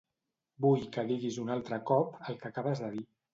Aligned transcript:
Vull 0.65 0.85
que 0.95 1.03
diguis 1.11 1.37
un 1.43 1.51
altre 1.57 1.79
cop 1.91 2.17
el 2.25 2.41
que 2.41 2.51
acabes 2.53 2.83
de 2.87 2.91
dir. 2.97 3.07